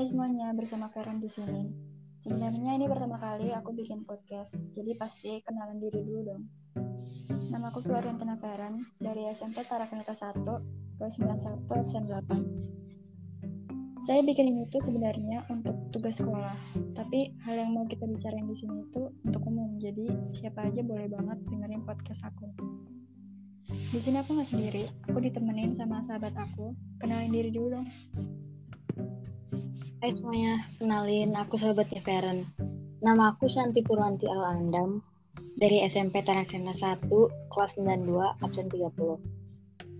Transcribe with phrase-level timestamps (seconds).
[0.00, 1.68] Hai semuanya, bersama Karen di sini.
[2.24, 6.48] Sebenarnya ini pertama kali aku bikin podcast, jadi pasti kenalan diri dulu dong.
[7.52, 10.40] Nama aku Florentina Karen dari SMP Tarakanita 1,
[10.96, 14.00] kelas 91, absen 8.
[14.08, 16.56] Saya bikin ini tuh sebenarnya untuk tugas sekolah,
[16.96, 21.12] tapi hal yang mau kita bicarain di sini itu untuk umum, jadi siapa aja boleh
[21.12, 22.48] banget dengerin podcast aku.
[23.68, 26.72] Di sini aku nggak sendiri, aku ditemenin sama sahabat aku.
[26.96, 27.84] Kenalin diri dulu dong.
[30.00, 32.48] Hai semuanya, kenalin aku sahabatnya Feren.
[33.04, 35.04] Nama aku Shanti Purwanti Al-Andam
[35.60, 37.04] dari SMP Tarakena 1,
[37.52, 38.08] kelas 92,
[38.40, 38.96] absen 30.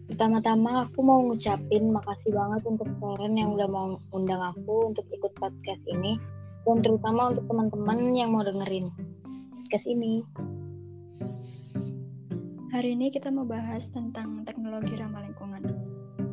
[0.09, 5.37] Pertama-tama aku mau ngucapin makasih banget untuk Feren yang udah mau undang aku untuk ikut
[5.37, 6.17] podcast ini
[6.65, 8.89] dan terutama untuk teman-teman yang mau dengerin
[9.53, 10.25] podcast ini.
[12.73, 15.61] Hari ini kita mau bahas tentang teknologi ramah lingkungan.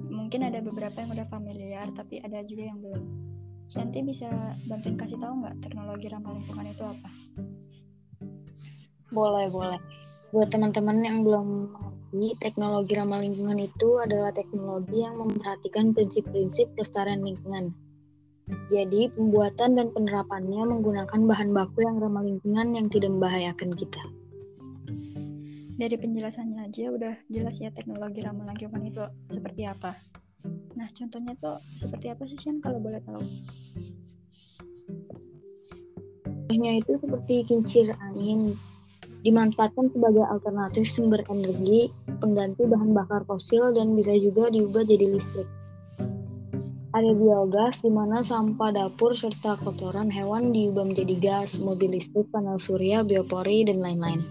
[0.07, 3.16] Mungkin ada beberapa yang udah familiar, tapi ada juga yang belum.
[3.67, 4.31] Shanti bisa
[4.63, 7.09] bantuin kasih tahu nggak teknologi ramah lingkungan itu apa?
[9.11, 9.79] Boleh, boleh.
[10.31, 17.19] Buat teman-teman yang belum mengerti, teknologi ramah lingkungan itu adalah teknologi yang memperhatikan prinsip-prinsip pelestarian
[17.19, 17.71] lingkungan.
[18.71, 24.03] Jadi, pembuatan dan penerapannya menggunakan bahan baku yang ramah lingkungan yang tidak membahayakan kita.
[25.77, 29.95] Dari penjelasannya aja udah jelas ya teknologi ramah lingkungan itu seperti apa.
[30.77, 33.17] Nah, contohnya tuh seperti apa sih, Shan, kalau boleh tahu?
[36.45, 38.53] Contohnya itu seperti kincir angin,
[39.25, 41.89] dimanfaatkan sebagai alternatif sumber energi,
[42.21, 45.49] pengganti bahan bakar fosil, dan bisa juga diubah jadi listrik.
[46.93, 52.61] Ada biogas di mana sampah dapur serta kotoran hewan diubah menjadi gas, mobil listrik, panel
[52.61, 54.21] surya, biopori, dan lain-lain.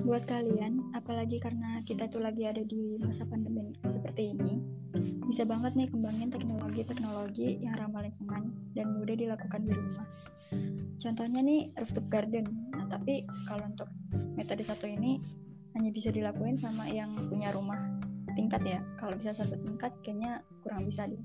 [0.00, 4.58] Buat kalian, apalagi karena kita tuh lagi ada di masa pandemi seperti ini,
[5.28, 10.06] bisa banget nih kembangin teknologi-teknologi yang ramah lingkungan dan mudah dilakukan di rumah.
[11.00, 12.44] Contohnya nih rooftop garden.
[12.74, 13.88] Nah, tapi kalau untuk
[14.34, 15.22] metode satu ini
[15.78, 17.78] hanya bisa dilakuin sama yang punya rumah
[18.34, 18.80] tingkat ya.
[18.98, 21.22] Kalau bisa satu tingkat kayaknya kurang bisa deh.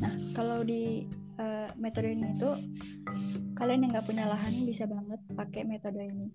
[0.00, 1.04] Nah, kalau di
[1.36, 2.50] uh, metode ini itu
[3.58, 6.32] kalian yang nggak punya lahan bisa banget pakai metode ini.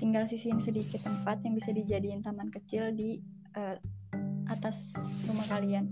[0.00, 3.20] Tinggal sisihin sedikit tempat yang bisa dijadiin taman kecil di
[3.52, 3.76] uh,
[4.48, 4.96] atas
[5.28, 5.86] rumah kalian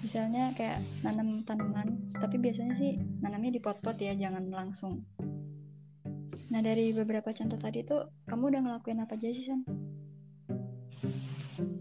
[0.00, 5.06] misalnya kayak nanam tanaman tapi biasanya sih nanamnya di pot-pot ya jangan langsung
[6.50, 9.62] nah dari beberapa contoh tadi tuh kamu udah ngelakuin apa aja sih San?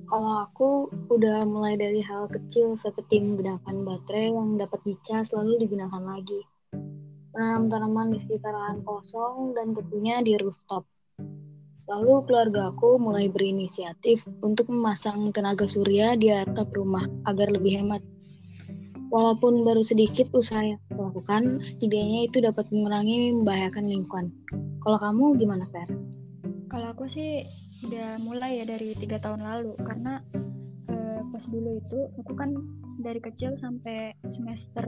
[0.09, 6.01] Kalau aku udah mulai dari hal kecil seperti menggunakan baterai yang dapat dicas lalu digunakan
[6.01, 6.41] lagi.
[7.29, 10.81] Menanam tanaman di sekitar lahan kosong dan tentunya di rooftop.
[11.90, 18.01] Lalu keluarga aku mulai berinisiatif untuk memasang tenaga surya di atap rumah agar lebih hemat.
[19.09, 24.29] Walaupun baru sedikit usaha yang aku lakukan, setidaknya itu dapat mengurangi membahayakan lingkungan.
[24.85, 25.89] Kalau kamu gimana, Fer?
[26.69, 27.41] Kalau aku sih
[27.89, 30.22] udah mulai ya dari tiga tahun lalu, karena
[30.94, 32.53] eh, pas dulu itu aku kan
[33.01, 34.85] dari kecil sampai semester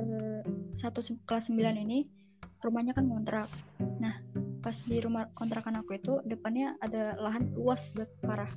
[0.78, 2.21] 1 kelas 9 ini
[2.62, 3.50] rumahnya kan ngontrak.
[3.98, 4.14] Nah,
[4.62, 8.50] pas di rumah kontrakan aku itu depannya ada lahan luas buat parah.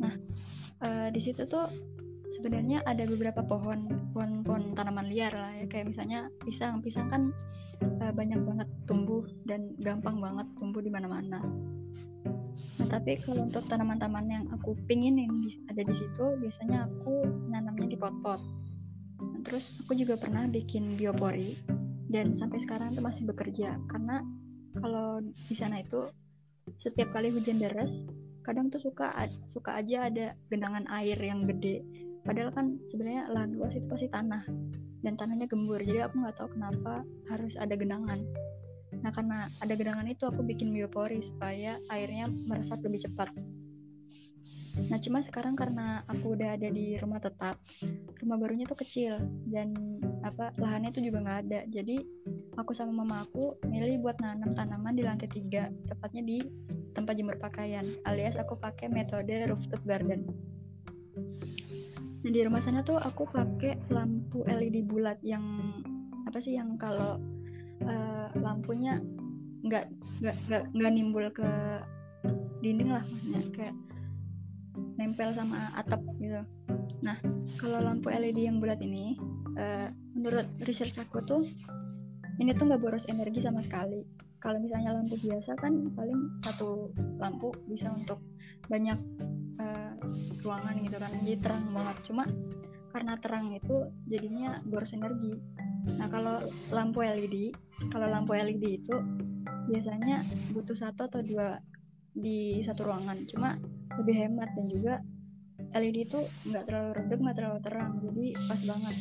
[0.00, 0.12] Nah
[0.82, 1.68] uh, di situ tuh
[2.32, 5.68] sebenarnya ada beberapa pohon pohon pohon tanaman liar lah ya.
[5.68, 7.22] Kayak misalnya pisang pisang kan
[8.00, 11.44] uh, banyak banget tumbuh dan gampang banget tumbuh di mana-mana.
[12.80, 18.00] Nah tapi kalau untuk tanaman-tanaman yang aku pinginin ada di situ biasanya aku nanamnya di
[18.00, 18.40] pot-pot.
[19.18, 21.77] Nah, terus aku juga pernah bikin biopori
[22.08, 23.76] dan sampai sekarang tuh masih bekerja.
[23.88, 24.24] Karena
[24.76, 26.08] kalau di sana itu
[26.76, 28.04] setiap kali hujan deras
[28.44, 29.12] kadang tuh suka
[29.44, 31.84] suka aja ada genangan air yang gede.
[32.24, 34.44] Padahal kan sebenarnya lahan luas itu pasti tanah
[35.04, 35.80] dan tanahnya gembur.
[35.80, 38.24] Jadi aku nggak tahu kenapa harus ada genangan.
[39.04, 43.32] Nah karena ada genangan itu aku bikin biopori supaya airnya meresap lebih cepat.
[44.88, 47.60] Nah cuma sekarang karena aku udah ada di rumah tetap
[48.22, 49.18] rumah barunya tuh kecil
[49.50, 49.74] dan
[50.22, 51.60] apa lahannya itu juga nggak ada.
[51.70, 51.96] Jadi
[52.58, 56.38] aku sama mama aku milih buat nanam tanaman di lantai tiga tepatnya di
[56.92, 60.26] tempat jemur pakaian alias aku pakai metode rooftop garden.
[62.18, 65.44] Nah di rumah sana tuh aku pakai lampu LED bulat yang
[66.26, 67.22] apa sih yang kalau
[67.86, 68.98] uh, lampunya
[69.64, 69.86] nggak
[70.20, 71.48] nggak nggak nimbul ke
[72.58, 73.42] dinding lah maksudnya.
[73.54, 73.74] Kayak
[74.98, 76.42] nempel sama atap gitu.
[77.06, 77.14] Nah
[77.62, 79.14] kalau lampu LED yang bulat ini
[79.54, 79.88] uh,
[80.18, 81.46] menurut research aku tuh
[82.42, 84.02] ini tuh nggak boros energi sama sekali.
[84.38, 88.22] Kalau misalnya lampu biasa kan paling satu lampu bisa untuk
[88.70, 88.98] banyak
[89.58, 89.94] uh,
[90.42, 91.96] ruangan gitu kan jadi terang banget.
[92.10, 92.26] Cuma
[92.94, 95.34] karena terang itu jadinya boros energi.
[95.98, 97.54] Nah kalau lampu LED
[97.90, 98.96] kalau lampu LED itu
[99.70, 100.22] biasanya
[100.54, 101.58] butuh satu atau dua
[102.14, 103.26] di satu ruangan.
[103.26, 103.58] Cuma
[103.98, 104.94] lebih hemat dan juga
[105.74, 108.96] LED itu nggak terlalu redup nggak terlalu terang jadi pas banget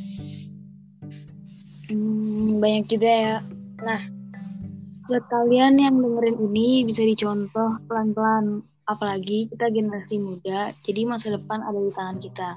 [1.92, 3.36] hmm, banyak juga ya.
[3.84, 4.02] Nah
[5.08, 8.64] buat kalian yang dengerin ini bisa dicontoh pelan-pelan.
[8.88, 12.50] Apalagi kita generasi muda jadi masa depan ada di tangan kita.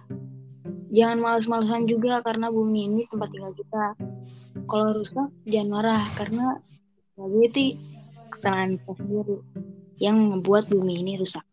[0.90, 3.84] Jangan males-malesan juga karena bumi ini tempat tinggal kita.
[4.66, 6.58] Kalau rusak jangan marah karena
[7.42, 7.78] itu
[8.30, 9.38] kesalahan kita sendiri
[10.00, 11.44] yang membuat bumi ini rusak.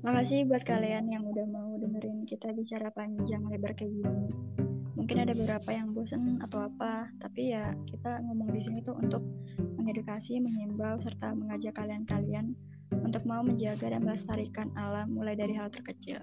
[0.00, 4.24] Makasih buat kalian yang udah mau dengerin kita bicara panjang lebar kayak gini.
[5.00, 9.24] Mungkin ada beberapa yang bosen atau apa, tapi ya kita ngomong di sini tuh untuk
[9.80, 12.52] mengedukasi, mengimbau, serta mengajak kalian-kalian
[13.00, 16.20] untuk mau menjaga dan melestarikan alam mulai dari hal terkecil.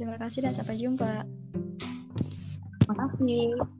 [0.00, 1.28] Terima kasih dan sampai jumpa.
[2.80, 3.77] Terima kasih.